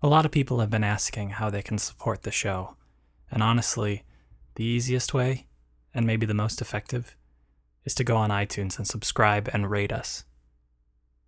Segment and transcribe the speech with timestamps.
[0.00, 2.76] A lot of people have been asking how they can support the show,
[3.32, 4.04] and honestly,
[4.54, 5.48] the easiest way,
[5.92, 7.16] and maybe the most effective,
[7.84, 10.24] is to go on iTunes and subscribe and rate us.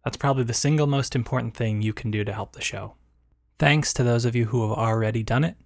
[0.04, 2.94] That's probably the single most important thing you can do to help the show.
[3.58, 5.56] Thanks to those of you who have already done it,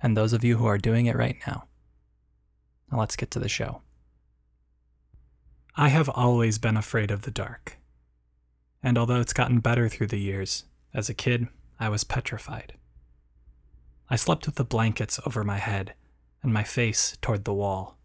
[0.00, 1.66] and those of you who are doing it right now.
[2.92, 3.82] Now let's get to the show.
[5.74, 7.78] I have always been afraid of the dark.
[8.84, 11.48] And although it's gotten better through the years, as a kid,
[11.78, 12.74] I was petrified.
[14.08, 15.94] I slept with the blankets over my head
[16.42, 17.98] and my face toward the wall.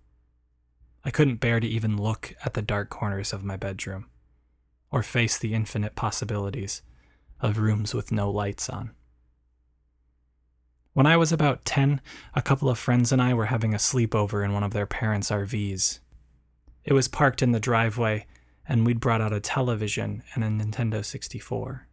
[1.03, 4.07] I couldn't bear to even look at the dark corners of my bedroom
[4.91, 6.81] or face the infinite possibilities
[7.39, 8.91] of rooms with no lights on.
[10.94, 12.02] When I was about 10,
[12.35, 15.31] a couple of friends and I were having a sleepover in one of their parents'
[15.31, 15.99] RVs.
[16.83, 18.27] It was parked in the driveway,
[18.67, 21.88] and we'd brought out a television and a Nintendo 64.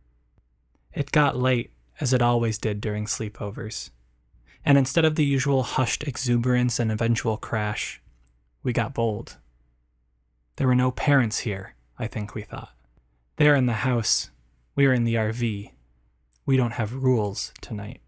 [0.93, 1.71] It got late,
[2.01, 3.91] as it always did during sleepovers,
[4.65, 8.01] and instead of the usual hushed exuberance and eventual crash,
[8.63, 9.37] we got bold.
[10.57, 12.75] There were no parents here, I think we thought.
[13.37, 14.31] They're in the house,
[14.75, 15.73] we are in the RV.
[16.47, 18.01] We don't have rules tonight.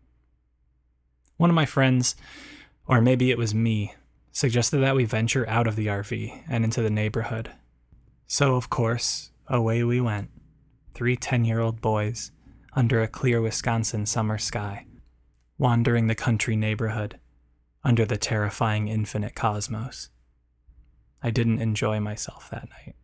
[1.36, 2.16] One of my friends,
[2.86, 3.94] or maybe it was me,
[4.32, 7.50] suggested that we venture out of the RV and into the neighborhood.
[8.26, 10.30] So, of course, away we went,
[10.94, 12.30] three 10 year old boys,
[12.74, 14.86] under a clear Wisconsin summer sky,
[15.58, 17.18] wandering the country neighborhood,
[17.82, 20.10] under the terrifying infinite cosmos.
[21.22, 22.94] I didn't enjoy myself that night.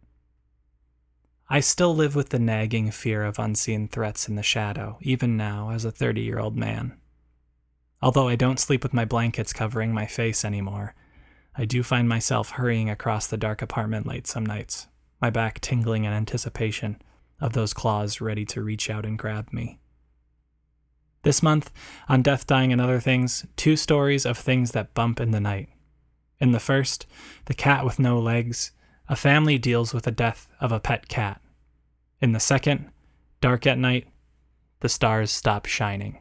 [1.49, 5.71] I still live with the nagging fear of unseen threats in the shadow, even now
[5.71, 6.97] as a 30 year old man.
[8.03, 10.95] Although I don't sleep with my blankets covering my face anymore,
[11.55, 14.89] I do find myself hurrying across the dark apartment late some nights,
[15.21, 17.01] my back tingling in anticipation
[17.41, 19.79] of those claws ready to reach out and grab me.
[21.23, 21.73] This month,
[22.09, 25.69] on Death, Dying, and Other Things, two stories of things that bump in the night.
[26.39, 27.07] In the first,
[27.47, 28.73] The Cat with No Legs,
[29.09, 31.41] a family deals with the death of a pet cat.
[32.21, 32.91] In the second,
[33.41, 34.07] Dark at Night,
[34.81, 36.21] the stars stop shining.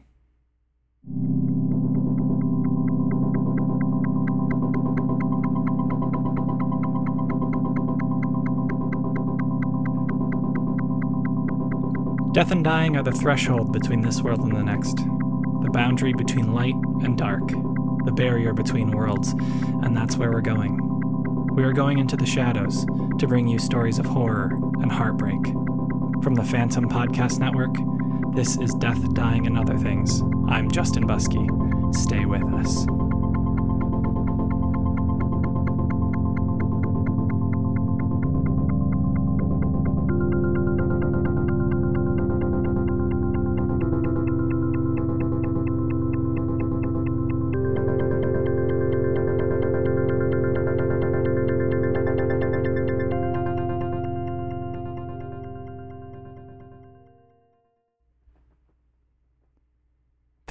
[12.36, 16.52] Death and dying are the threshold between this world and the next, the boundary between
[16.52, 17.48] light and dark,
[18.04, 20.76] the barrier between worlds, and that's where we're going.
[21.54, 24.50] We are going into the shadows to bring you stories of horror
[24.82, 25.46] and heartbreak.
[26.22, 27.74] From the Phantom Podcast Network,
[28.34, 30.20] this is Death, Dying, and Other Things.
[30.46, 31.48] I'm Justin Buskey.
[31.94, 32.86] Stay with us.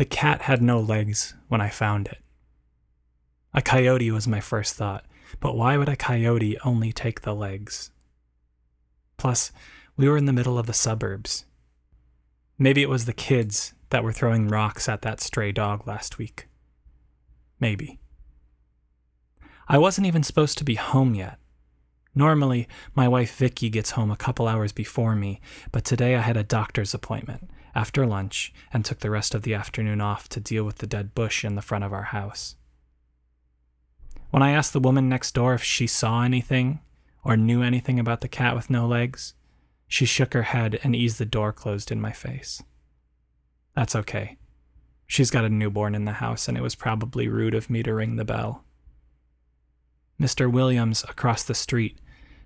[0.05, 2.19] The cat had no legs when I found it.
[3.55, 5.03] A coyote was my first thought,
[5.39, 7.89] but why would a coyote only take the legs?
[9.17, 9.51] Plus,
[9.97, 11.45] we were in the middle of the suburbs.
[12.59, 16.49] Maybe it was the kids that were throwing rocks at that stray dog last week.
[17.59, 17.99] Maybe.
[19.67, 21.39] I wasn't even supposed to be home yet.
[22.13, 26.37] Normally, my wife Vicky gets home a couple hours before me, but today I had
[26.37, 30.63] a doctor's appointment, after lunch and took the rest of the afternoon off to deal
[30.63, 32.55] with the dead bush in the front of our house.
[34.31, 36.79] When I asked the woman next door if she saw anything
[37.23, 39.33] or knew anything about the cat with no legs,
[39.87, 42.63] she shook her head and eased the door closed in my face.
[43.75, 44.37] That's okay.
[45.07, 47.93] She's got a newborn in the house, and it was probably rude of me to
[47.93, 48.63] ring the bell.
[50.19, 50.51] Mr.
[50.51, 51.99] Williams across the street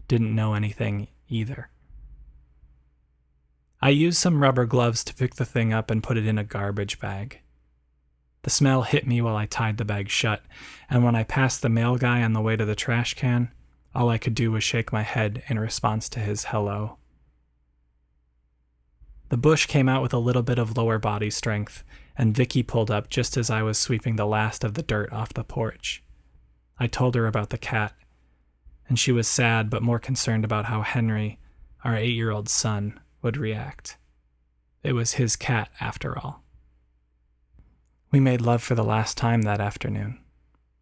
[0.08, 1.70] didn't know anything either.
[3.82, 6.44] I used some rubber gloves to pick the thing up and put it in a
[6.44, 7.40] garbage bag.
[8.42, 10.44] The smell hit me while I tied the bag shut,
[10.90, 13.52] and when I passed the mail guy on the way to the trash can,
[13.96, 16.98] all I could do was shake my head in response to his hello.
[19.30, 21.84] The bush came out with a little bit of lower body strength,
[22.18, 25.34] and Vicky pulled up just as I was sweeping the last of the dirt off
[25.34, 26.04] the porch.
[26.80, 27.94] I told her about the cat,
[28.88, 31.40] and she was sad but more concerned about how Henry,
[31.84, 33.98] our eight year old son, would react.
[34.83, 36.44] It was his cat, after all.
[38.12, 40.19] We made love for the last time that afternoon,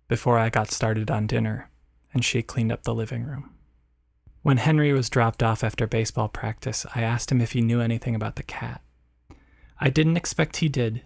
[0.08, 1.70] before I got started on dinner
[2.14, 3.54] and she cleaned up the living room.
[4.42, 8.16] When Henry was dropped off after baseball practice, I asked him if he knew anything
[8.16, 8.82] about the cat.
[9.80, 11.04] I didn't expect he did,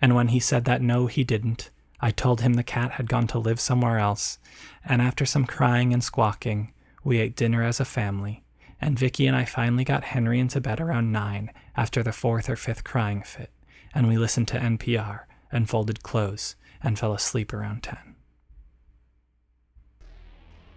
[0.00, 1.70] And when he said that no, he didn't,
[2.00, 4.38] I told him the cat had gone to live somewhere else,
[4.84, 6.72] and after some crying and squawking,
[7.04, 8.41] we ate dinner as a family,
[8.82, 12.56] and Vicky and I finally got Henry into bed around 9 after the fourth or
[12.56, 13.50] fifth crying fit,
[13.94, 15.20] and we listened to NPR
[15.52, 17.96] and folded clothes and fell asleep around 10.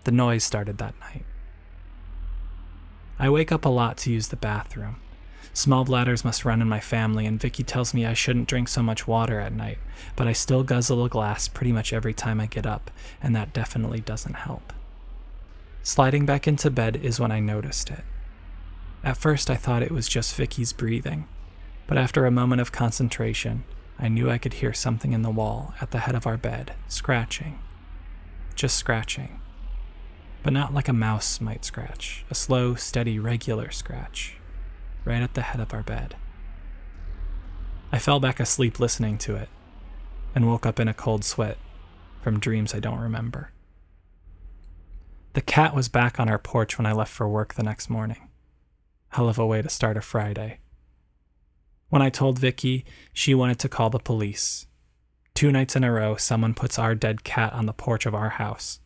[0.03, 1.25] The noise started that night.
[3.17, 4.97] I wake up a lot to use the bathroom.
[5.53, 8.83] Small bladders must run in my family, and Vicky tells me I shouldn't drink so
[8.83, 9.79] much water at night,
[10.15, 12.91] but I still guzzle a glass pretty much every time I get up,
[13.23, 14.73] and that definitely doesn't help.
[15.85, 18.03] Sliding back into bed is when I noticed it.
[19.03, 21.27] At first, I thought it was just Vicky's breathing,
[21.85, 23.65] but after a moment of concentration,
[23.99, 26.73] I knew I could hear something in the wall at the head of our bed,
[26.87, 27.59] scratching.
[28.55, 29.39] Just scratching.
[30.41, 34.37] But not like a mouse might scratch, a slow, steady, regular scratch
[35.05, 36.15] right at the head of our bed.
[37.91, 39.49] I fell back asleep listening to it
[40.33, 41.59] and woke up in a cold sweat
[42.23, 43.51] from dreams I don't remember.
[45.35, 48.29] The cat was back on our porch when I left for work the next morning.
[49.09, 50.59] Hell of a way to start a Friday.
[51.89, 54.65] When I told Vicky, she wanted to call the police.
[55.33, 58.29] Two nights in a row, someone puts our dead cat on the porch of our
[58.29, 58.79] house.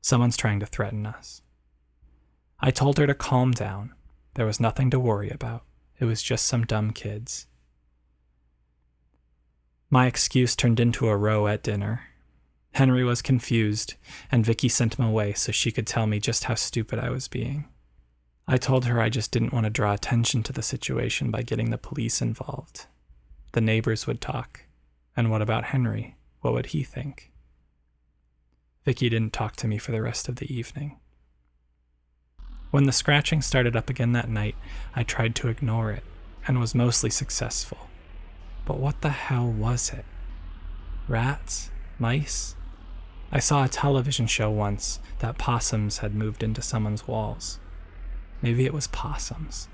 [0.00, 1.42] Someone's trying to threaten us.
[2.58, 3.92] I told her to calm down
[4.32, 5.64] there was nothing to worry about.
[6.00, 7.48] It was just some dumb kids.
[9.90, 12.04] My excuse turned into a row at dinner.
[12.72, 13.94] Henry was confused,
[14.30, 17.28] and Vicky sent him away so she could tell me just how stupid I was
[17.28, 17.66] being.
[18.48, 21.70] I told her I just didn't want to draw attention to the situation by getting
[21.70, 22.86] the police involved.
[23.52, 24.64] The neighbors would talk.
[25.16, 26.16] And what about Henry?
[26.40, 27.30] What would he think?
[28.84, 30.98] Vicky didn't talk to me for the rest of the evening.
[32.70, 34.56] When the scratching started up again that night,
[34.96, 36.02] I tried to ignore it
[36.46, 37.88] and was mostly successful.
[38.64, 40.06] But what the hell was it?
[41.06, 41.70] Rats?
[41.98, 42.56] Mice?
[43.34, 47.58] I saw a television show once that possums had moved into someone's walls.
[48.42, 49.68] Maybe it was possums.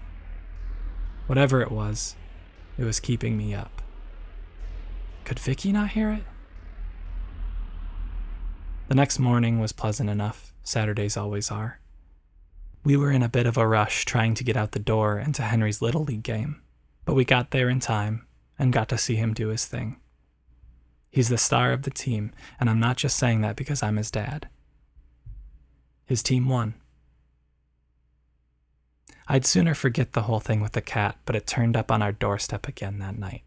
[1.26, 2.14] Whatever it was,
[2.78, 3.82] it was keeping me up.
[5.24, 6.22] Could Vicky not hear it?
[8.86, 10.52] The next morning was pleasant enough.
[10.62, 11.80] Saturdays always are.
[12.84, 15.34] We were in a bit of a rush trying to get out the door and
[15.34, 16.62] to Henry's Little League game,
[17.04, 18.24] but we got there in time
[18.56, 19.96] and got to see him do his thing.
[21.10, 24.10] He's the star of the team, and I'm not just saying that because I'm his
[24.10, 24.48] dad.
[26.04, 26.74] His team won.
[29.26, 32.12] I'd sooner forget the whole thing with the cat, but it turned up on our
[32.12, 33.42] doorstep again that night.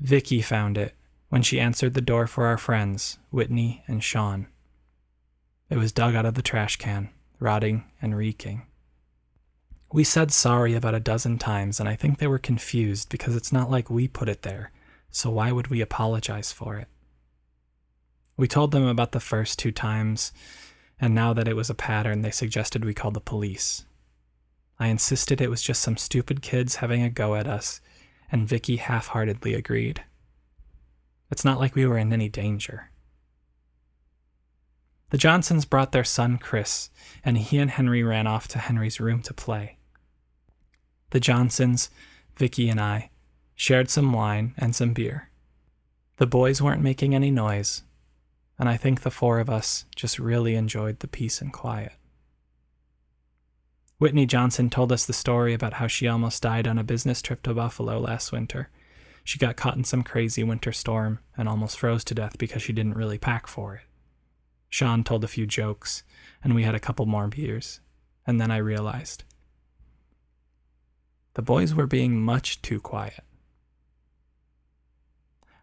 [0.00, 0.94] Vicky found it
[1.28, 4.48] when she answered the door for our friends, Whitney and Sean.
[5.68, 8.66] It was dug out of the trash can rotting and reeking.
[9.92, 13.50] We said sorry about a dozen times, and I think they were confused because it's
[13.50, 14.70] not like we put it there,
[15.10, 16.88] so why would we apologize for it?
[18.36, 20.32] We told them about the first two times,
[21.00, 23.84] and now that it was a pattern, they suggested we call the police.
[24.78, 27.80] I insisted it was just some stupid kids having a go at us,
[28.32, 30.04] and Vicky half heartedly agreed.
[31.30, 32.90] It's not like we were in any danger.
[35.10, 36.88] The Johnsons brought their son Chris,
[37.24, 39.76] and he and Henry ran off to Henry's room to play.
[41.10, 41.90] The Johnsons,
[42.36, 43.09] Vicky, and I
[43.60, 45.28] shared some wine and some beer.
[46.16, 47.82] The boys weren't making any noise,
[48.58, 51.92] and I think the four of us just really enjoyed the peace and quiet.
[53.98, 57.42] Whitney Johnson told us the story about how she almost died on a business trip
[57.42, 58.70] to Buffalo last winter.
[59.24, 62.72] She got caught in some crazy winter storm and almost froze to death because she
[62.72, 63.82] didn't really pack for it.
[64.70, 66.02] Sean told a few jokes,
[66.42, 67.80] and we had a couple more beers.
[68.26, 69.24] And then I realized
[71.34, 73.22] the boys were being much too quiet.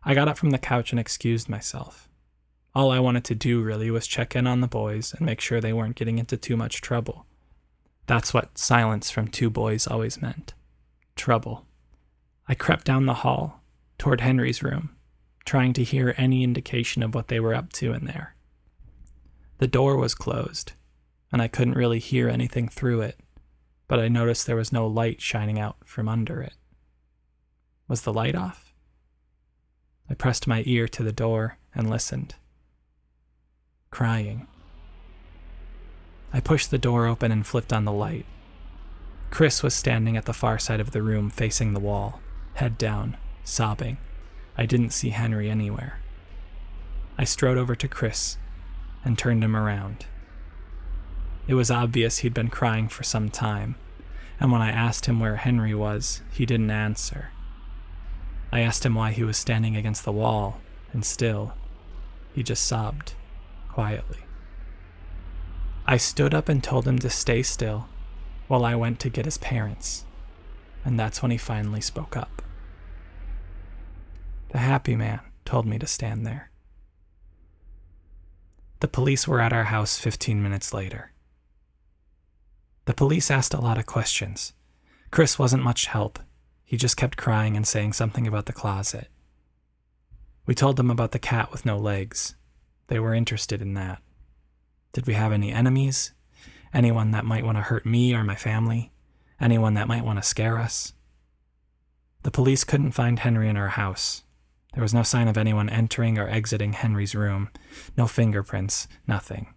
[0.08, 2.08] I got up from the couch and excused myself.
[2.74, 5.60] All I wanted to do really was check in on the boys and make sure
[5.60, 7.26] they weren't getting into too much trouble.
[8.06, 10.54] That's what silence from two boys always meant
[11.18, 11.66] trouble.
[12.48, 13.62] I crept down the hall
[13.98, 14.96] toward Henry's room,
[15.44, 18.34] trying to hear any indication of what they were up to in there.
[19.58, 20.72] The door was closed,
[21.34, 23.20] and I couldn't really hear anything through it,
[23.90, 26.54] but I noticed there was no light shining out from under it.
[27.90, 28.67] Was the light off?
[30.10, 32.36] I pressed my ear to the door and listened.
[33.92, 34.48] Crying.
[36.34, 38.26] I pushed the door open and flipped on the light.
[39.30, 42.22] Chris was standing at the far side of the room facing the wall,
[42.56, 43.98] head down, sobbing.
[44.58, 46.00] I didn't see Henry anywhere.
[47.18, 48.38] I strode over to Chris
[49.04, 50.06] and turned him around.
[51.48, 53.76] It was obvious he'd been crying for some time,
[54.40, 57.32] and when I asked him where Henry was, he didn't answer.
[58.52, 60.60] I asked him why he was standing against the wall,
[60.94, 61.54] and still,
[62.34, 63.14] he just sobbed,
[63.70, 64.20] quietly.
[65.86, 67.88] I stood up and told him to stay still
[68.48, 70.06] while I went to get his parents,
[70.86, 72.42] and that's when he finally spoke up.
[74.50, 76.52] The happy man told me to stand there.
[78.80, 81.12] The police were at our house 15 minutes later.
[82.86, 84.54] The police asked a lot of questions.
[85.12, 86.20] Chris wasn't much help.
[86.68, 89.08] He just kept crying and saying something about the closet.
[90.46, 92.36] We told them about the cat with no legs.
[92.86, 94.04] They were interested in that.
[94.94, 96.14] Did we have any enemies?
[96.72, 98.92] Anyone that might want to hurt me or my family?
[99.42, 100.94] Anyone that might want to scare us?
[102.22, 104.24] The police couldn't find Henry in our house,
[104.78, 107.50] there was no sign of anyone entering or exiting Henry's room,
[107.98, 109.56] no fingerprints, nothing.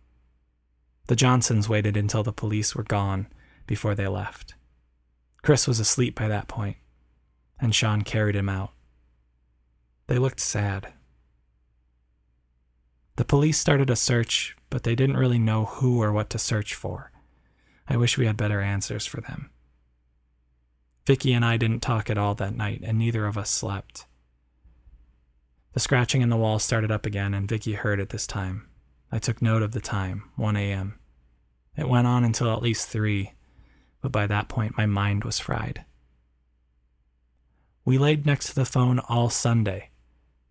[1.08, 3.28] The Johnsons waited until the police were gone
[3.66, 4.54] before they left.
[5.42, 6.78] Chris was asleep by that point,
[7.60, 8.72] and Sean carried him out.
[10.06, 10.92] They looked sad.
[13.16, 16.74] The police started a search, but they didn't really know who or what to search
[16.74, 17.12] for.
[17.86, 19.50] I wish we had better answers for them.
[21.06, 24.06] Vicky and I didn't talk at all that night, and neither of us slept.
[25.72, 28.68] The scratching in the wall started up again, and Vicky heard it this time.
[29.12, 30.98] I took note of the time, 1 a.m.
[31.76, 33.32] It went on until at least 3,
[34.00, 35.84] but by that point my mind was fried.
[37.90, 39.90] We laid next to the phone all Sunday,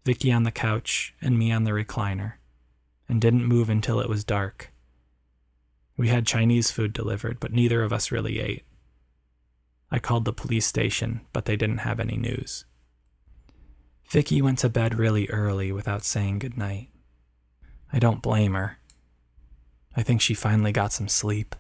[0.04, 2.34] Vicky on the couch and me on the recliner,
[3.08, 4.74] and didn't move until it was dark.
[5.96, 8.66] We had Chinese food delivered, but neither of us really ate.
[9.90, 12.66] I called the police station, but they didn't have any news.
[14.10, 16.90] Vicky went to bed really early without saying goodnight.
[17.94, 18.80] I don't blame her.
[19.96, 21.56] I think she finally got some sleep.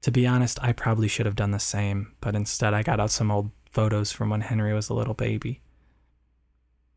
[0.00, 3.10] To be honest, I probably should have done the same, but instead I got out
[3.10, 5.60] some old photos from when Henry was a little baby.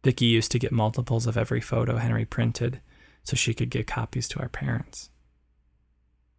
[0.02, 2.80] Vicky used to get multiples of every photo Henry printed
[3.22, 5.10] so she could get copies to our parents.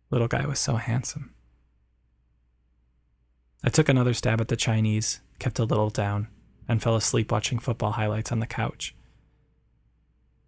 [0.09, 1.35] Little guy was so handsome.
[3.63, 6.29] I took another stab at the Chinese, kept a little down,
[6.67, 8.95] and fell asleep watching football highlights on the couch.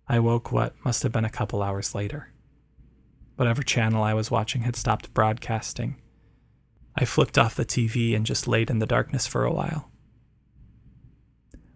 [0.09, 2.33] I woke what must have been a couple hours later.
[3.37, 6.01] Whatever channel I was watching had stopped broadcasting.
[6.97, 9.91] I flipped off the TV and just laid in the darkness for a while.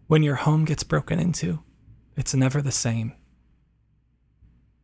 [0.06, 1.60] When your home gets broken into,
[2.16, 3.14] it's never the same.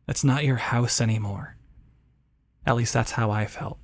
[0.07, 1.57] It's not your house anymore.
[2.65, 3.79] At least that's how I felt.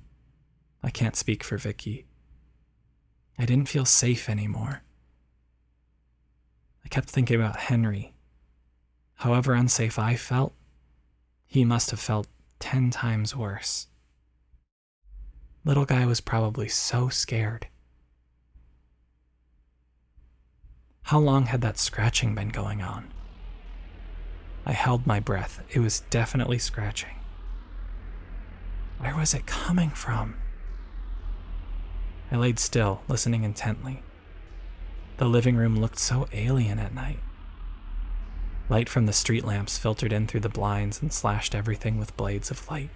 [0.82, 2.06] I can't speak for Vicky.
[3.38, 4.82] I didn't feel safe anymore.
[6.84, 8.14] I kept thinking about Henry.
[9.14, 10.54] However unsafe I felt,
[11.46, 12.28] he must have felt
[12.58, 13.86] ten times worse.
[15.64, 17.66] Little guy was probably so scared.
[21.02, 23.12] How long had that scratching been going on?
[24.64, 25.62] I held my breath.
[25.70, 27.16] It was definitely scratching.
[28.98, 30.36] Where was it coming from?
[32.30, 34.02] I laid still, listening intently.
[35.16, 37.18] The living room looked so alien at night.
[38.68, 42.50] Light from the street lamps filtered in through the blinds and slashed everything with blades
[42.50, 42.90] of light.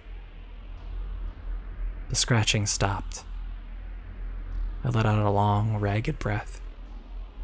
[2.09, 3.23] The scratching stopped.
[4.83, 6.61] I let out a long, ragged breath,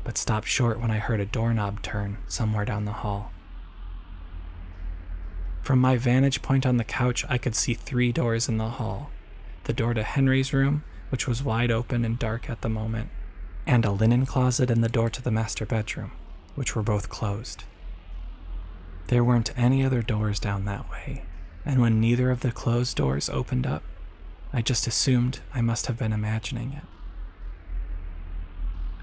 [0.04, 3.32] but stopped short when I heard a doorknob turn somewhere down the hall.
[5.64, 9.10] From my vantage point on the couch, I could see three doors in the hall
[9.66, 13.10] the door to Henry's room, which was wide open and dark at the moment,
[13.68, 16.12] and a linen closet and the door to the master bedroom,
[16.56, 17.64] which were both closed.
[19.08, 21.24] There weren't any other doors down that way,
[21.64, 23.84] and when neither of the closed doors opened up,
[24.54, 26.84] I just assumed I must have been imagining it.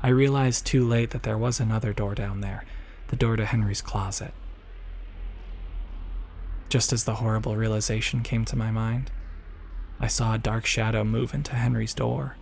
[0.03, 2.65] I realized too late that there was another door down there,
[3.09, 4.33] the door to Henry's closet.
[6.69, 9.11] Just as the horrible realization came to my mind,
[9.99, 12.37] I saw a dark shadow move into Henry's door.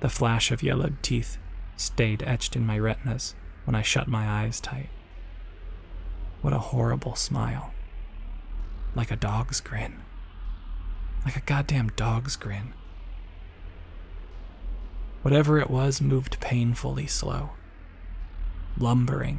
[0.00, 1.36] The flash of yellowed teeth
[1.76, 4.88] stayed etched in my retinas when I shut my eyes tight.
[6.42, 7.72] What a horrible smile.
[8.94, 10.03] Like a dog's grin.
[11.24, 12.74] Like a goddamn dog's grin.
[15.22, 17.50] Whatever it was moved painfully slow.
[18.78, 19.38] Lumbering.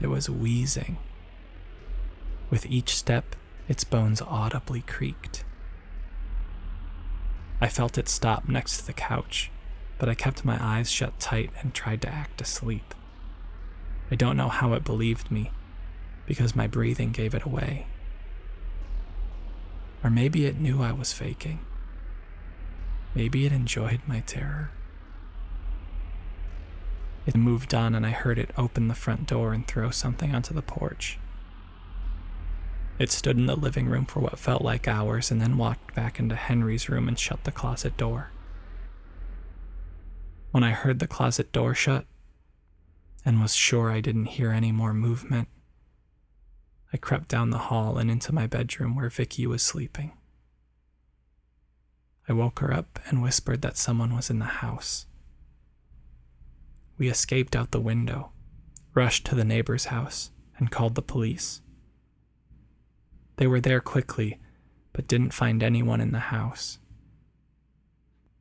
[0.00, 0.98] It was wheezing.
[2.50, 3.34] With each step,
[3.68, 5.44] its bones audibly creaked.
[7.60, 9.50] I felt it stop next to the couch
[9.98, 12.94] but I kept my eyes shut tight and tried to act asleep.
[14.10, 15.50] I don't know how it believed me,
[16.26, 17.86] because my breathing gave it away.
[20.06, 21.58] Or maybe it knew I was faking.
[23.12, 24.70] Maybe it enjoyed my terror.
[27.26, 30.54] It moved on, and I heard it open the front door and throw something onto
[30.54, 31.18] the porch.
[33.00, 36.20] It stood in the living room for what felt like hours and then walked back
[36.20, 38.30] into Henry's room and shut the closet door.
[40.52, 42.06] When I heard the closet door shut
[43.24, 45.48] and was sure I didn't hear any more movement,
[46.96, 50.12] I crept down the hall and into my bedroom where Vicky was sleeping.
[52.26, 55.04] I woke her up and whispered that someone was in the house.
[56.96, 58.32] We escaped out the window,
[58.94, 61.60] rushed to the neighbor's house, and called the police.
[63.36, 64.40] They were there quickly,
[64.94, 66.78] but didn't find anyone in the house.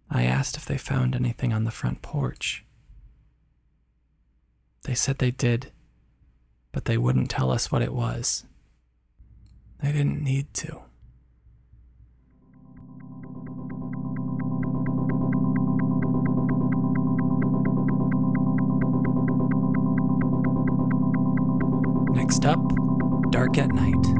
[0.10, 2.64] I asked if they found anything on the front porch.
[4.84, 5.74] They said they did,
[6.76, 8.44] but they wouldn't tell us what it was.
[9.82, 10.82] They didn't need to.
[22.14, 22.60] Next up,
[23.32, 24.15] Dark at Night.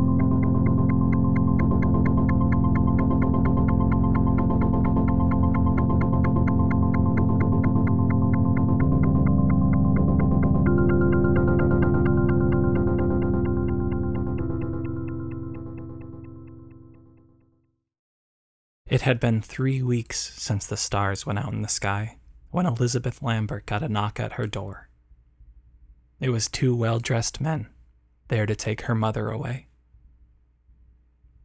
[18.96, 22.16] It had been three weeks since the stars went out in the sky
[22.52, 24.88] when Elizabeth Lambert got a knock at her door.
[26.22, 27.68] It was two well dressed men
[28.30, 29.68] there to take her mother away.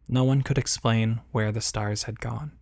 [0.06, 2.52] No one could explain where the stars had gone.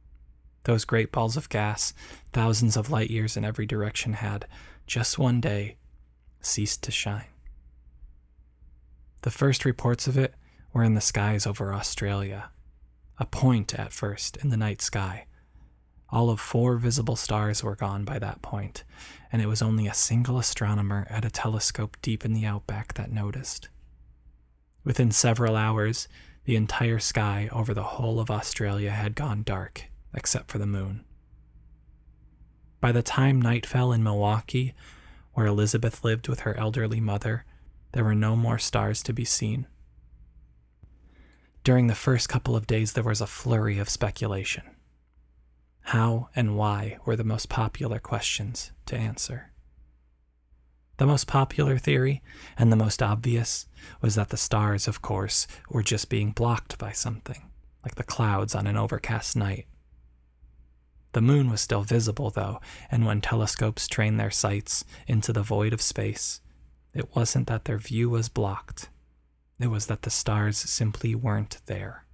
[0.65, 1.93] Those great balls of gas,
[2.33, 4.47] thousands of light years in every direction, had,
[4.87, 5.77] just one day,
[6.41, 7.29] ceased to shine.
[9.21, 10.35] The first reports of it
[10.73, 12.49] were in the skies over Australia,
[13.19, 15.27] a point at first in the night sky.
[16.11, 18.85] All of four visible stars were gone by that point,
[19.31, 23.13] and it was only a single astronomer at a telescope deep in the outback that
[23.13, 23.69] noticed.
[24.85, 26.09] Within several hours,
[26.45, 31.05] the entire sky over the whole of Australia had gone dark, except for the moon.
[32.81, 34.73] By the time night fell in Milwaukee,
[35.35, 37.45] where Elizabeth lived with her elderly mother,
[37.93, 39.67] there were no more stars to be seen.
[41.69, 44.63] During the first couple of days, there was a flurry of speculation.
[45.83, 49.53] How and why were the most popular questions to answer.
[50.97, 52.23] The most popular theory,
[52.57, 53.67] and the most obvious,
[54.01, 57.51] was that the stars, of course, were just being blocked by something,
[57.85, 59.67] like the clouds on an overcast night.
[61.13, 65.75] The moon was still visible, though, and when telescopes trained their sights into the void
[65.75, 66.41] of space,
[66.95, 68.89] it wasn't that their view was blocked,
[69.61, 72.05] it was that the stars simply weren't there.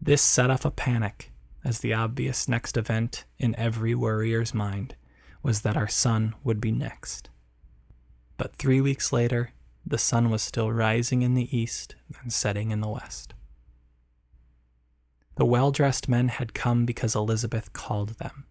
[0.00, 1.32] This set off a panic,
[1.64, 4.94] as the obvious next event in every worrier's mind
[5.42, 7.28] was that our sun would be next.
[8.36, 9.52] But three weeks later,
[9.86, 13.34] the sun was still rising in the east and setting in the west.
[15.36, 18.44] The well dressed men had come because Elizabeth called them.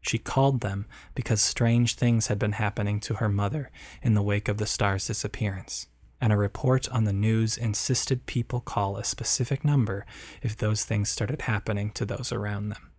[0.00, 3.70] She called them because strange things had been happening to her mother
[4.02, 5.86] in the wake of the star's disappearance,
[6.22, 10.06] and a report on the news insisted people call a specific number
[10.40, 12.90] if those things started happening to those around them.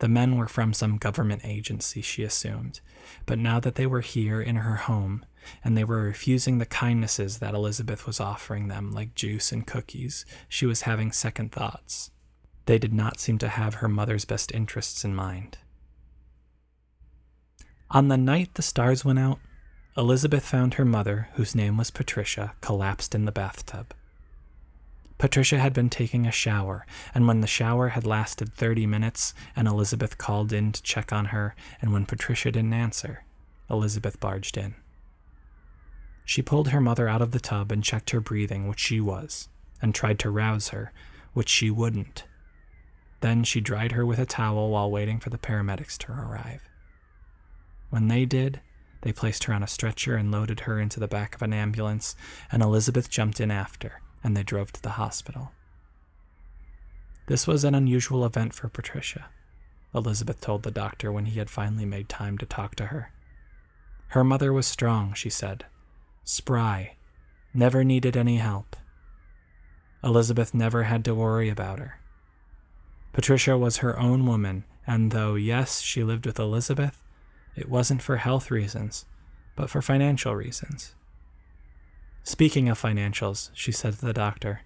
[0.00, 2.82] The men were from some government agency, she assumed,
[3.24, 5.24] but now that they were here in her home,
[5.64, 10.26] and they were refusing the kindnesses that Elizabeth was offering them, like juice and cookies,
[10.46, 12.10] she was having second thoughts.
[12.66, 15.56] They did not seem to have her mother's best interests in mind.
[17.90, 19.38] On the night the stars went out,
[19.96, 23.94] Elizabeth found her mother, whose name was Patricia, collapsed in the bathtub.
[25.18, 29.68] Patricia had been taking a shower, and when the shower had lasted 30 minutes and
[29.68, 33.22] Elizabeth called in to check on her, and when Patricia didn't answer,
[33.70, 34.74] Elizabeth barged in.
[36.24, 39.48] She pulled her mother out of the tub and checked her breathing, which she was,
[39.80, 40.92] and tried to rouse her,
[41.34, 42.24] which she wouldn't.
[43.20, 46.68] Then she dried her with a towel while waiting for the paramedics to arrive.
[47.90, 48.60] When they did,
[49.04, 52.16] they placed her on a stretcher and loaded her into the back of an ambulance,
[52.50, 55.52] and Elizabeth jumped in after and they drove to the hospital.
[57.26, 59.26] This was an unusual event for Patricia,
[59.94, 63.12] Elizabeth told the doctor when he had finally made time to talk to her.
[64.08, 65.66] Her mother was strong, she said,
[66.24, 66.96] spry,
[67.52, 68.74] never needed any help.
[70.02, 72.00] Elizabeth never had to worry about her.
[73.12, 77.03] Patricia was her own woman, and though, yes, she lived with Elizabeth,
[77.56, 79.04] it wasn't for health reasons,
[79.56, 80.94] but for financial reasons.
[82.22, 84.62] Speaking of financials, she said to the doctor,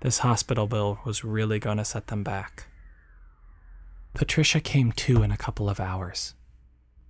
[0.00, 2.66] this hospital bill was really going to set them back.
[4.14, 6.34] Patricia came to in a couple of hours,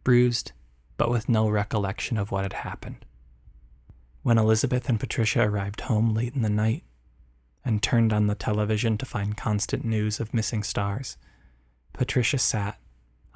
[0.04, 0.52] bruised
[0.96, 3.04] but with no recollection of what had happened.
[4.22, 6.84] When Elizabeth and Patricia arrived home late in the night
[7.64, 11.16] and turned on the television to find constant news of missing stars,
[11.92, 12.78] Patricia sat,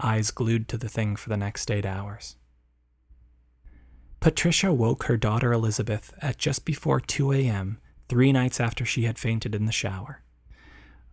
[0.02, 2.36] eyes glued to the thing for the next eight hours.
[4.20, 9.18] Patricia woke her daughter Elizabeth at just before 2 a.m., three nights after she had
[9.18, 10.22] fainted in the shower.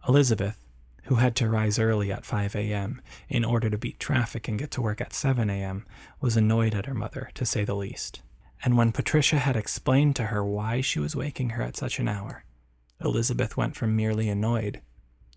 [0.07, 0.65] Elizabeth,
[1.03, 3.01] who had to rise early at 5 a.m.
[3.29, 5.85] in order to beat traffic and get to work at 7 a.m.,
[6.19, 8.21] was annoyed at her mother, to say the least.
[8.63, 12.09] And when Patricia had explained to her why she was waking her at such an
[12.09, 12.43] hour,
[12.99, 14.81] Elizabeth went from merely annoyed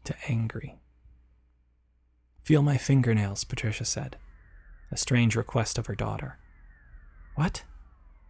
[0.04, 0.79] to angry.
[2.50, 4.16] Feel my fingernails, Patricia said,
[4.90, 6.36] a strange request of her daughter.
[7.36, 7.62] What?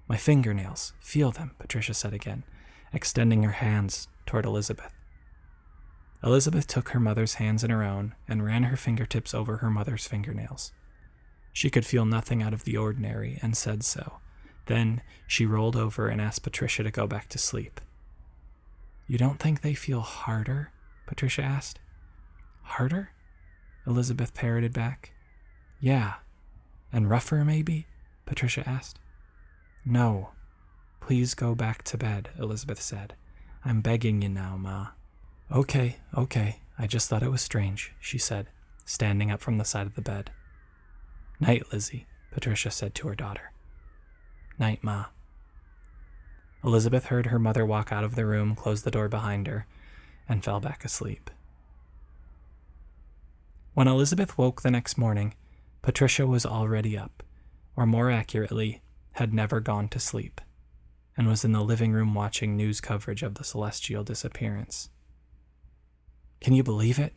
[0.09, 0.93] My fingernails.
[1.01, 2.45] Feel them, Patricia said again,
[2.93, 4.93] extending her hands toward Elizabeth.
[6.23, 10.07] Elizabeth took her mother's hands in her own and ran her fingertips over her mother's
[10.07, 10.73] fingernails.
[11.55, 14.19] She could feel nothing out of the ordinary and said so.
[14.67, 17.81] Then she rolled over and asked Patricia to go back to sleep.
[19.07, 20.73] You don't think they feel harder?
[21.07, 21.79] Patricia asked.
[22.65, 23.13] Harder?
[23.87, 25.12] Elizabeth parroted back.
[25.81, 26.14] Yeah.
[26.93, 27.87] And rougher, maybe?
[28.27, 28.99] Patricia asked.
[29.85, 30.31] No.
[31.01, 33.14] Please go back to bed, Elizabeth said.
[33.64, 34.88] I'm begging you now, Ma.
[35.51, 36.61] Okay, okay.
[36.79, 38.47] I just thought it was strange, she said,
[38.85, 40.31] standing up from the side of the bed.
[41.40, 43.53] Night, Lizzie, Patricia said to her daughter.
[44.59, 45.07] Night, Ma.
[46.62, 49.66] Elizabeth heard her mother walk out of the room, close the door behind her,
[50.29, 51.31] and fell back asleep.
[53.81, 55.33] When Elizabeth woke the next morning,
[55.81, 57.23] Patricia was already up,
[57.75, 60.43] or more accurately, had never gone to sleep,
[61.16, 64.90] and was in the living room watching news coverage of the celestial disappearance.
[66.43, 67.14] Can you believe it?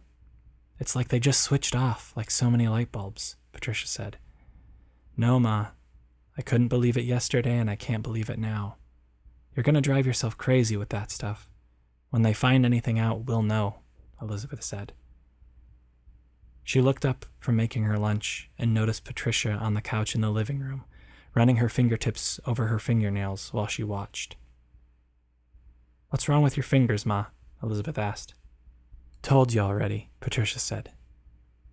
[0.80, 4.17] It's like they just switched off, like so many light bulbs, Patricia said.
[5.17, 5.71] No, Ma.
[6.38, 8.78] I couldn't believe it yesterday, and I can't believe it now.
[9.54, 11.49] You're going to drive yourself crazy with that stuff.
[12.10, 13.82] When they find anything out, we'll know,
[14.21, 14.93] Elizabeth said.
[16.63, 20.30] She looked up from making her lunch and noticed Patricia on the couch in the
[20.30, 20.86] living room,
[21.36, 24.36] running her fingertips over her fingernails while she watched.
[26.10, 27.26] What's wrong with your fingers, Ma?
[27.62, 28.34] Elizabeth asked.
[29.21, 30.91] Told you already, Patricia said.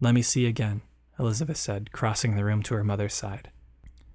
[0.00, 0.82] Let me see again,
[1.18, 3.50] Elizabeth said, crossing the room to her mother's side.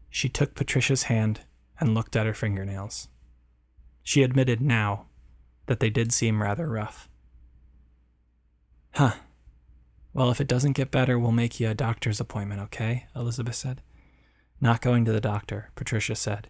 [0.09, 1.41] She took Patricia's hand
[1.79, 3.07] and looked at her fingernails.
[4.01, 5.05] She admitted now
[5.67, 7.09] that they did seem rather rough.
[8.93, 9.13] Huh.
[10.15, 13.05] Well, if it doesn't get better, we'll make you a doctor's appointment, okay?
[13.17, 13.81] Elizabeth said.
[14.61, 16.47] Not going to the doctor, Patricia said.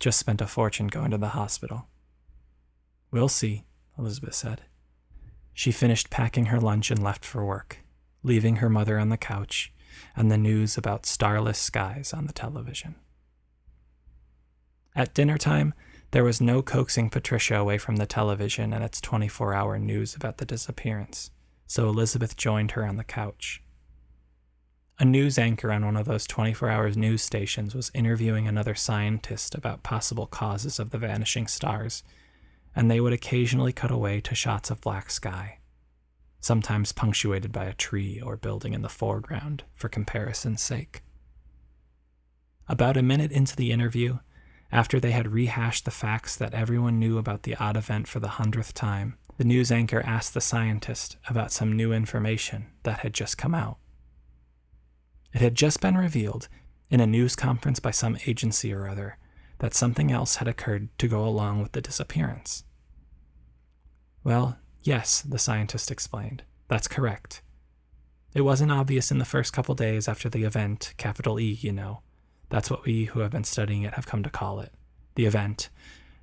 [0.00, 1.86] Just spent a fortune going to the hospital.
[3.12, 3.62] We'll see,
[3.96, 4.62] Elizabeth said.
[5.54, 7.78] She finished packing her lunch and left for work,
[8.24, 9.72] leaving her mother on the couch
[10.16, 12.96] and the news about starless skies on the television.
[14.96, 15.74] At dinner time,
[16.10, 20.38] there was no coaxing Patricia away from the television and its 24 hour news about
[20.38, 21.30] the disappearance,
[21.70, 23.62] so Elizabeth joined her on the couch.
[24.98, 29.54] A news anchor on one of those 24 hour news stations was interviewing another scientist
[29.54, 32.02] about possible causes of the vanishing stars
[32.74, 35.58] and they would occasionally cut away to shots of black sky,
[36.40, 41.02] sometimes punctuated by a tree or building in the foreground for comparison's sake.
[42.66, 44.18] About a minute into the interview,
[44.72, 48.28] after they had rehashed the facts that everyone knew about the odd event for the
[48.40, 53.38] hundredth time, the news anchor asked the scientist about some new information that had just
[53.38, 53.78] come out.
[55.32, 56.46] It had just been revealed
[56.90, 59.16] in a news conference by some agency or other
[59.60, 62.64] that something else had occurred to go along with the disappearance.
[64.22, 66.42] Well, yes, the scientist explained.
[66.68, 67.40] That's correct.
[68.34, 72.02] It wasn't obvious in the first couple days after the event, capital E, you know.
[72.50, 74.74] That's what we who have been studying it have come to call it.
[75.14, 75.70] The event.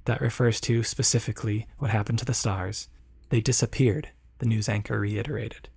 [0.05, 2.89] That refers to, specifically, what happened to the stars.
[3.29, 4.09] They disappeared,
[4.39, 5.69] the news anchor reiterated.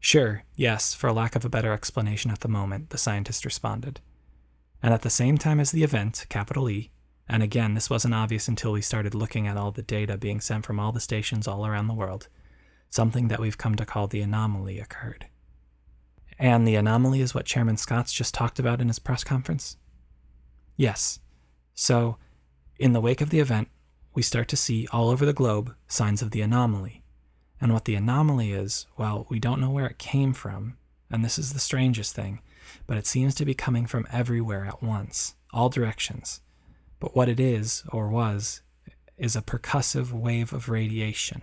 [0.00, 4.00] Sure, yes, for lack of a better explanation at the moment, the scientist responded.
[4.82, 6.90] And at the same time as the event, capital E,
[7.28, 10.64] and again, this wasn't obvious until we started looking at all the data being sent
[10.64, 12.28] from all the stations all around the world.
[12.88, 15.26] Something that we've come to call the anomaly occurred.
[16.38, 19.76] And the anomaly is what Chairman Scotts just talked about in his press conference?
[20.76, 21.18] Yes.
[21.74, 22.18] So,
[22.78, 23.68] in the wake of the event,
[24.16, 27.04] we start to see all over the globe signs of the anomaly.
[27.60, 30.78] And what the anomaly is, well, we don't know where it came from,
[31.10, 32.40] and this is the strangest thing,
[32.86, 36.40] but it seems to be coming from everywhere at once, all directions.
[36.98, 38.62] But what it is, or was,
[39.18, 41.42] is a percussive wave of radiation.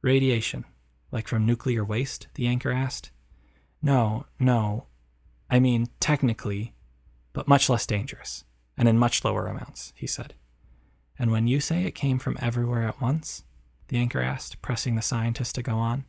[0.00, 0.64] Radiation,
[1.10, 2.28] like from nuclear waste?
[2.34, 3.10] the anchor asked.
[3.82, 4.86] No, no.
[5.50, 6.72] I mean, technically,
[7.32, 8.44] but much less dangerous,
[8.76, 10.34] and in much lower amounts, he said.
[11.18, 13.44] And when you say it came from everywhere at once?
[13.88, 16.04] The anchor asked, pressing the scientist to go on.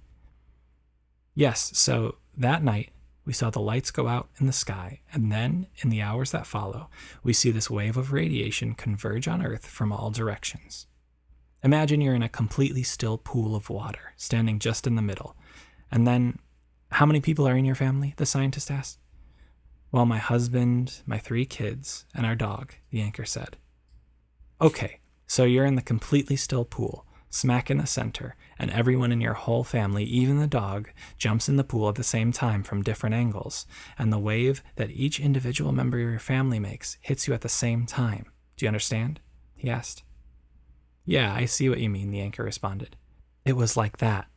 [1.33, 2.91] Yes, so that night,
[3.25, 6.47] we saw the lights go out in the sky, and then, in the hours that
[6.47, 6.89] follow,
[7.23, 10.87] we see this wave of radiation converge on Earth from all directions.
[11.63, 15.35] Imagine you're in a completely still pool of water, standing just in the middle.
[15.91, 16.39] And then,
[16.91, 18.13] how many people are in your family?
[18.17, 18.99] The scientist asked.
[19.91, 23.57] Well, my husband, my three kids, and our dog, the anchor said.
[24.61, 29.21] Okay, so you're in the completely still pool, smack in the center, and everyone in
[29.21, 32.83] your whole family, even the dog, jumps in the pool at the same time from
[32.83, 33.65] different angles,
[33.97, 37.47] and the wave that each individual member of your family makes hits you at the
[37.47, 38.25] same time.
[38.57, 39.21] Do you understand?
[39.55, 40.03] he asked.
[41.05, 42.97] Yeah, I see what you mean, the anchor responded.
[43.45, 44.27] It was like that,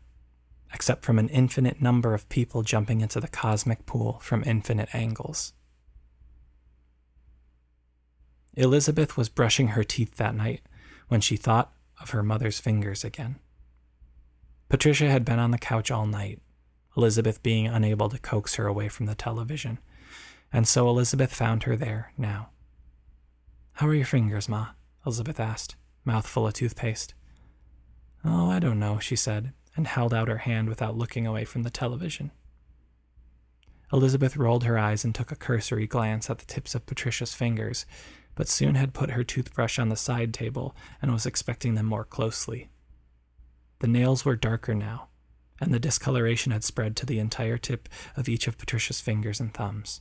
[0.72, 5.52] except from an infinite number of people jumping into the cosmic pool from infinite angles.
[8.54, 10.60] Elizabeth was brushing her teeth that night
[11.08, 13.36] when she thought of her mother's fingers again.
[14.68, 16.40] Patricia had been on the couch all night,
[16.96, 19.78] Elizabeth being unable to coax her away from the television,
[20.52, 22.50] and so Elizabeth found her there now.
[23.74, 24.68] How are your fingers, Ma?
[25.06, 27.14] Elizabeth asked mouth full of toothpaste.
[28.24, 31.62] Oh, I don't know, she said, and held out her hand without looking away from
[31.62, 32.30] the television.
[33.92, 37.84] Elizabeth rolled her eyes and took a cursory glance at the tips of Patricia's fingers,
[38.34, 42.04] but soon had put her toothbrush on the side table and was expecting them more
[42.04, 42.70] closely.
[43.80, 45.08] The nails were darker now,
[45.60, 49.52] and the discoloration had spread to the entire tip of each of Patricia's fingers and
[49.52, 50.00] thumbs.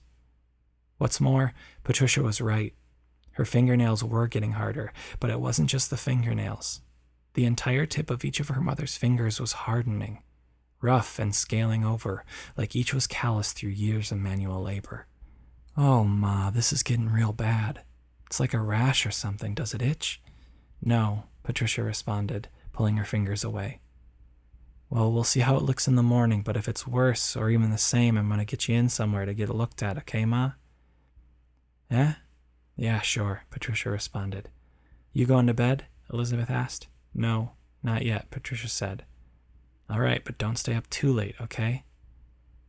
[0.97, 2.73] What's more, Patricia was right.
[3.31, 6.81] Her fingernails were getting harder, but it wasn't just the fingernails.
[7.33, 10.21] The entire tip of each of her mother's fingers was hardening,
[10.81, 12.25] rough and scaling over,
[12.57, 15.07] like each was calloused through years of manual labor.
[15.77, 17.81] Oh, Ma, this is getting real bad.
[18.31, 19.53] It's like a rash or something.
[19.53, 20.21] Does it itch?
[20.81, 23.81] No, Patricia responded, pulling her fingers away.
[24.89, 27.71] Well, we'll see how it looks in the morning, but if it's worse or even
[27.71, 30.23] the same, I'm going to get you in somewhere to get it looked at, okay,
[30.23, 30.51] Ma?
[31.89, 32.13] Eh?
[32.77, 34.47] Yeah, sure, Patricia responded.
[35.11, 35.87] You going to bed?
[36.13, 36.87] Elizabeth asked.
[37.13, 37.51] No,
[37.83, 39.03] not yet, Patricia said.
[39.89, 41.83] All right, but don't stay up too late, okay?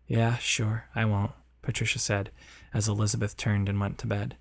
[0.09, 1.31] Yeah, sure, I won't,
[1.63, 2.33] Patricia said,
[2.75, 4.39] as Elizabeth turned and went to bed.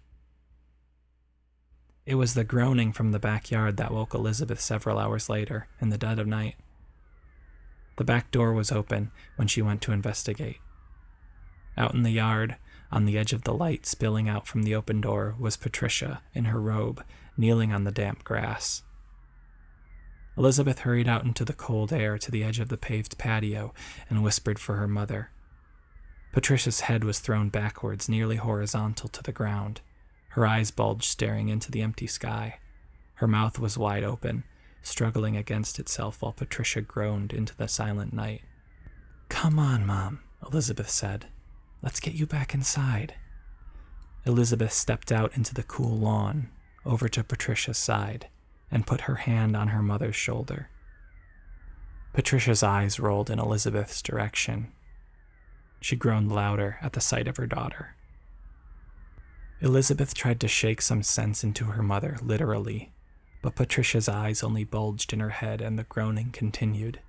[2.12, 5.98] It was the groaning from the backyard that woke Elizabeth several hours later, in the
[5.98, 6.56] dead of night.
[7.96, 10.58] The back door was open when she went to investigate.
[11.78, 12.58] Out in the yard,
[12.92, 16.44] on the edge of the light spilling out from the open door was Patricia, in
[16.52, 17.02] her robe,
[17.38, 18.84] kneeling on the damp grass.
[20.38, 23.74] Elizabeth hurried out into the cold air to the edge of the paved patio
[24.10, 25.30] and whispered for her mother.
[26.34, 29.80] Patricia's head was thrown backwards, nearly horizontal to the ground.
[30.32, 32.60] Her eyes bulged, staring into the empty sky.
[33.16, 34.44] Her mouth was wide open,
[34.82, 38.42] struggling against itself while Patricia groaned into the silent night.
[39.30, 41.28] Come on, Mom, Elizabeth said,
[41.82, 43.16] Let's get you back inside.
[44.26, 46.50] Elizabeth stepped out into the cool lawn,
[46.86, 48.28] over to Patricia's side,
[48.70, 50.70] and put her hand on her mother's shoulder.
[52.14, 54.72] Patricia's eyes rolled in Elizabeth's direction.
[55.82, 57.96] She groaned louder at the sight of her daughter.
[59.64, 62.92] Elizabeth tried to shake some sense into her mother, literally,
[63.44, 67.00] but Patricia's eyes only bulged in her head and the groaning continued.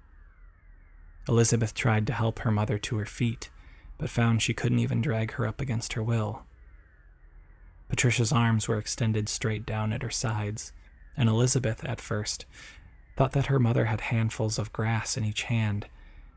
[1.26, 3.48] Elizabeth tried to help her mother to her feet,
[3.96, 6.42] but found she couldn't even drag her up against her will.
[7.88, 10.72] Patricia's arms were extended straight down at her sides,
[11.16, 12.44] and Elizabeth, at first,
[13.16, 15.86] thought that her mother had handfuls of grass in each hand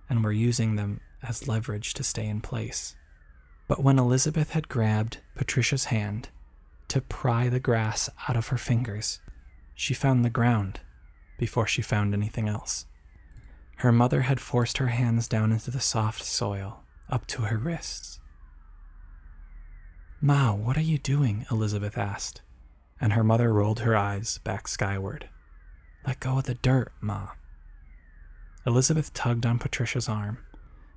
[0.10, 2.96] and were using them as leverage to stay in place.
[3.68, 6.30] But when Elizabeth had grabbed Patricia's hand
[6.88, 9.20] to pry the grass out of her fingers,
[9.74, 10.82] she found the ground
[11.38, 12.86] before she found anything else.
[13.78, 18.20] Her mother had forced her hands down into the soft soil up to her wrists.
[20.22, 21.46] Ma, what are you doing?
[21.52, 22.42] Elizabeth asked,
[23.02, 25.30] and her mother rolled her eyes back skyward.
[26.08, 27.30] Let go of the dirt, Ma.
[28.66, 30.40] Elizabeth tugged on Patricia's arm,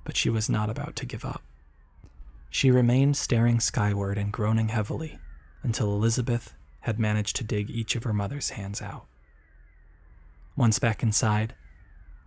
[0.05, 1.43] but she was not about to give up.
[2.49, 5.19] She remained staring skyward and groaning heavily
[5.61, 9.05] until Elizabeth had managed to dig each of her mother's hands out.
[10.55, 11.55] Once back inside,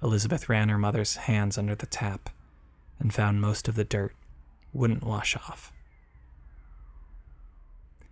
[0.02, 2.30] Elizabeth ran her mother's hands under the tap
[2.98, 4.14] and found most of the dirt
[4.72, 5.72] wouldn't wash off.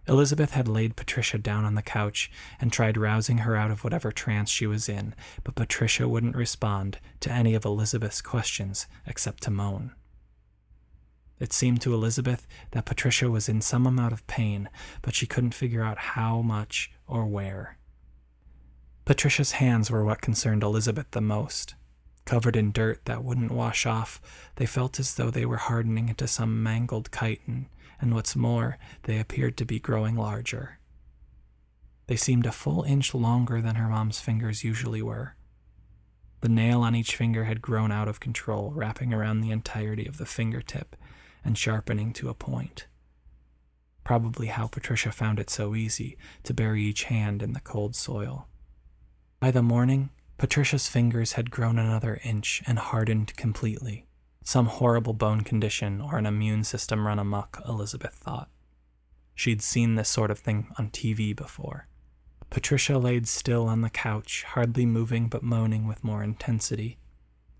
[0.09, 4.11] Elizabeth had laid Patricia down on the couch and tried rousing her out of whatever
[4.11, 9.51] trance she was in, but Patricia wouldn't respond to any of Elizabeth's questions except to
[9.51, 9.92] moan.
[11.40, 14.68] It seemed to Elizabeth that Patricia was in some amount of pain,
[15.00, 17.79] but she couldn't figure out how much or where.
[19.07, 21.74] Patricia's hands were what concerned Elizabeth the most.
[22.26, 24.20] Covered in dirt that wouldn't wash off,
[24.57, 27.68] they felt as though they were hardening into some mangled chitin,
[28.00, 30.79] and what's more, they appeared to be growing larger.
[32.07, 35.37] They seemed a full inch longer than her mom's fingers usually were.
[36.42, 40.18] The nail on each finger had grown out of control, wrapping around the entirety of
[40.18, 40.96] the fingertip
[41.44, 42.87] and sharpening to a point.
[44.05, 48.48] Probably how Patricia found it so easy to bury each hand in the cold soil.
[49.40, 54.07] By the morning, Patricia's fingers had grown another inch and hardened completely.
[54.42, 58.48] Some horrible bone condition or an immune system run amuck, Elizabeth thought.
[59.35, 61.88] She'd seen this sort of thing on TV before.
[62.50, 66.98] Patricia laid still on the couch, hardly moving but moaning with more intensity,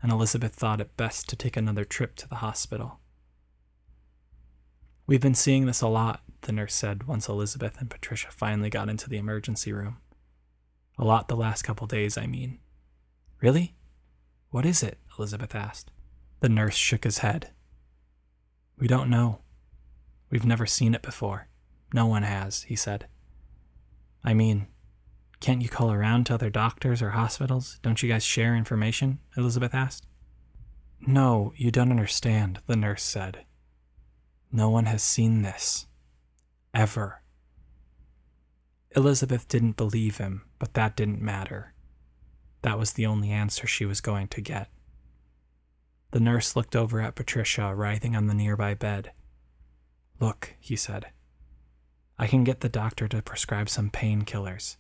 [0.03, 3.00] and Elizabeth thought it best to take another trip to the hospital.
[5.11, 8.89] We've been seeing this a lot, the nurse said once Elizabeth and Patricia finally got
[8.89, 9.97] into the emergency room.
[11.01, 12.61] A lot the last couple days, I mean.
[13.41, 13.75] Really?
[14.51, 14.99] What is it?
[15.19, 15.91] Elizabeth asked.
[16.39, 17.51] The nurse shook his head.
[18.79, 19.41] We don't know.
[20.31, 21.49] We've never seen it before.
[21.93, 23.09] No one has, he said.
[24.23, 24.69] I mean,
[25.41, 27.81] can't you call around to other doctors or hospitals?
[27.83, 29.19] Don't you guys share information?
[29.37, 30.07] Elizabeth asked.
[31.05, 33.45] No, you don't understand, the nurse said.
[34.53, 35.87] No one has seen this.
[36.75, 37.23] Ever.
[38.97, 41.75] Elizabeth didn't believe him, but that didn't matter.
[42.63, 44.69] That was the only answer she was going to get.
[46.11, 49.13] The nurse looked over at Patricia, writhing on the nearby bed.
[50.19, 51.07] Look, he said.
[52.19, 54.77] I can get the doctor to prescribe some painkillers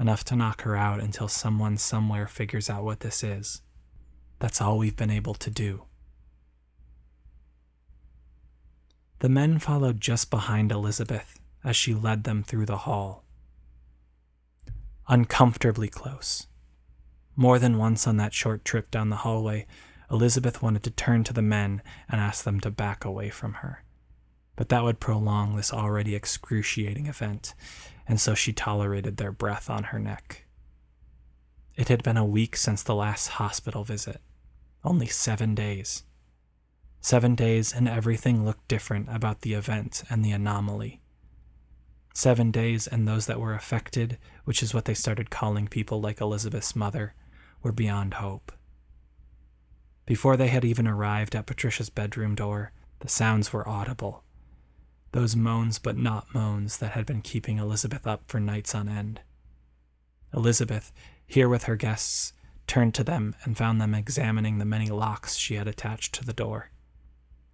[0.00, 3.62] enough to knock her out until someone somewhere figures out what this is.
[4.38, 5.84] That's all we've been able to do.
[9.20, 13.24] The men followed just behind Elizabeth as she led them through the hall.
[15.08, 16.46] Uncomfortably close.
[17.34, 19.66] More than once on that short trip down the hallway,
[20.10, 23.84] Elizabeth wanted to turn to the men and ask them to back away from her.
[24.56, 27.54] But that would prolong this already excruciating event,
[28.06, 30.46] and so she tolerated their breath on her neck.
[31.76, 34.20] It had been a week since the last hospital visit.
[34.82, 36.04] Only seven days.
[37.00, 41.00] Seven days, and everything looked different about the event and the anomaly.
[42.14, 46.20] Seven days, and those that were affected, which is what they started calling people like
[46.20, 47.14] Elizabeth's mother,
[47.62, 48.52] were beyond hope.
[50.06, 54.24] Before they had even arrived at Patricia's bedroom door, the sounds were audible
[55.12, 59.20] those moans but not moans that had been keeping Elizabeth up for nights on end.
[60.34, 60.92] Elizabeth,
[61.26, 62.32] here with her guests,
[62.66, 66.34] turned to them and found them examining the many locks she had attached to the
[66.34, 66.70] door.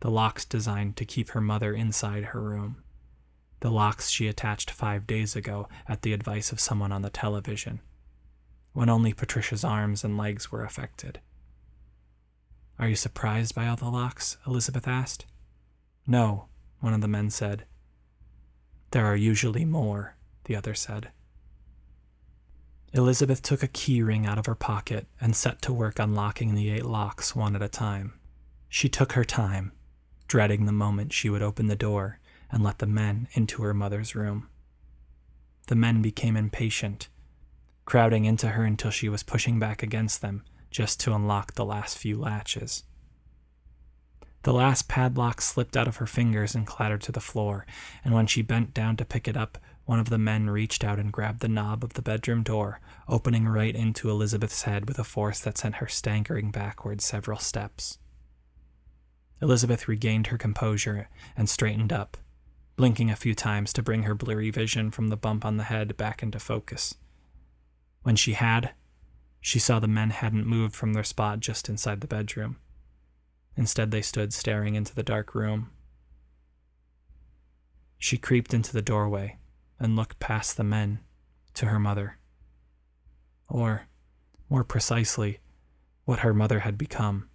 [0.04, 2.84] The locks designed to keep her mother inside her room.
[3.60, 7.80] The locks she attached five days ago at the advice of someone on the television,
[8.74, 11.20] when only Patricia's arms and legs were affected.
[12.78, 14.36] Are you surprised by all the locks?
[14.46, 15.24] Elizabeth asked.
[16.06, 16.48] No,
[16.80, 17.64] one of the men said.
[18.90, 21.12] There are usually more, the other said.
[22.92, 26.68] Elizabeth took a key ring out of her pocket and set to work unlocking the
[26.68, 28.20] eight locks one at a time.
[28.68, 29.72] She took her time,
[30.28, 32.18] dreading the moment she would open the door
[32.50, 34.48] and let the men into her mother's room.
[35.66, 37.08] The men became impatient,
[37.84, 41.96] crowding into her until she was pushing back against them just to unlock the last
[41.96, 42.84] few latches.
[44.42, 47.64] The last padlock slipped out of her fingers and clattered to the floor,
[48.04, 49.56] and when she bent down to pick it up,
[49.86, 53.48] one of the men reached out and grabbed the knob of the bedroom door, opening
[53.48, 57.98] right into Elizabeth's head with a force that sent her staggering backward several steps.
[59.44, 62.16] Elizabeth regained her composure and straightened up,
[62.76, 65.98] blinking a few times to bring her blurry vision from the bump on the head
[65.98, 66.94] back into focus.
[68.04, 68.70] When she had,
[69.42, 72.56] she saw the men hadn't moved from their spot just inside the bedroom.
[73.54, 75.70] Instead, they stood staring into the dark room.
[77.98, 79.36] She creeped into the doorway
[79.78, 81.00] and looked past the men
[81.52, 82.16] to her mother.
[83.50, 83.88] Or,
[84.48, 85.40] more precisely,
[86.06, 87.28] what her mother had become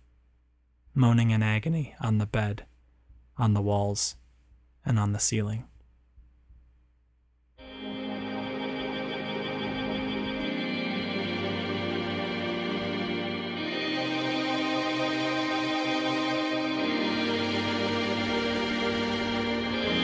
[1.00, 2.66] moaning in agony on the bed,
[3.38, 4.18] on the walls,
[4.86, 5.64] and on the ceiling.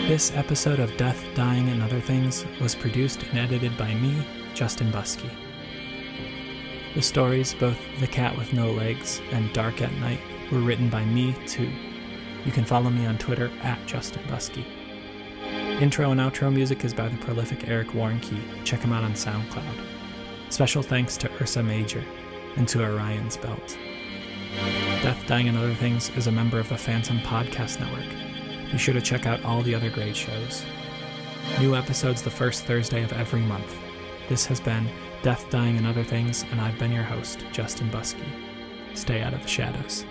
[0.08, 4.89] This episode of Death, Dying, and Other Things was produced and edited by me, Justin
[4.93, 5.30] Buskey.
[6.93, 10.22] The stories, both The Cat with No Legs and Dark at Night,
[10.52, 11.72] were written by me, too.
[12.46, 14.66] You can follow me on Twitter at Justin Buskey.
[15.82, 18.39] Intro and outro music is by the prolific Eric Warnke.
[18.64, 19.86] Check him out on SoundCloud.
[20.50, 22.04] Special thanks to Ursa Major
[22.56, 23.78] and to Orion's Belt.
[25.02, 28.72] Death, Dying, and Other Things is a member of the Phantom Podcast Network.
[28.72, 30.64] Be sure to check out all the other great shows.
[31.60, 33.76] New episodes the first Thursday of every month.
[34.30, 34.88] This has been
[35.24, 38.26] Death, Dying, and Other Things, and I've been your host, Justin Buskey.
[38.93, 40.06] Stay out of the shadows.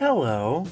[0.00, 0.64] Hello,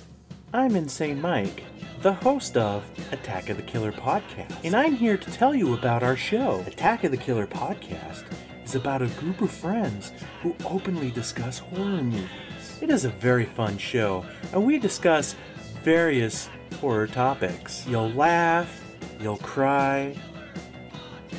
[0.54, 1.62] I'm Insane Mike,
[2.00, 2.82] the host of
[3.12, 6.64] Attack of the Killer Podcast, and I'm here to tell you about our show.
[6.66, 8.24] Attack of the Killer Podcast
[8.64, 12.78] is about a group of friends who openly discuss horror movies.
[12.80, 14.24] It is a very fun show,
[14.54, 15.36] and we discuss
[15.84, 16.48] various
[16.80, 17.86] horror topics.
[17.86, 18.82] You'll laugh,
[19.20, 20.16] you'll cry,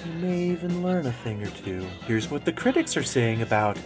[0.05, 1.83] you may even learn a thing or two.
[2.05, 3.79] Here's what the critics are saying about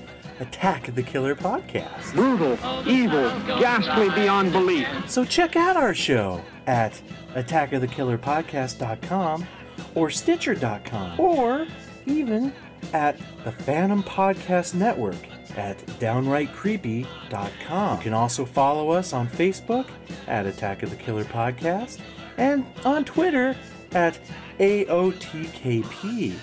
[0.44, 2.14] Attack of the Killer Podcast.
[2.14, 2.54] brutal,
[2.88, 3.30] evil,
[3.60, 4.88] ghastly beyond belief.
[5.08, 7.00] So check out our show at
[7.34, 9.48] attackofthekillerpodcast.com
[9.96, 11.66] or stitcher.com or
[12.06, 12.52] even
[12.92, 15.16] at the Phantom Podcast Network
[15.58, 17.98] at downrightcreepy.com.
[17.98, 19.88] You can also follow us on Facebook
[20.28, 22.00] at Attack of the Killer Podcast
[22.38, 23.56] and on Twitter
[23.94, 24.20] at
[24.60, 26.36] AOTKP.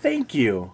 [0.00, 0.72] Thank you.